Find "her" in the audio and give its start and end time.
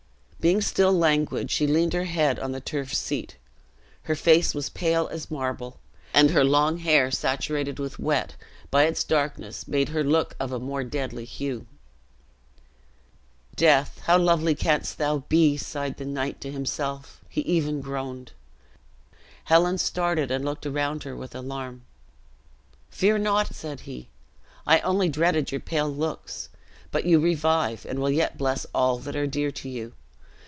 1.93-2.05, 4.01-4.15, 6.31-6.43, 9.89-10.03, 21.03-21.15